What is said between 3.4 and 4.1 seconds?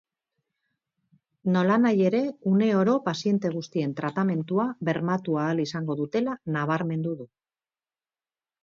guztien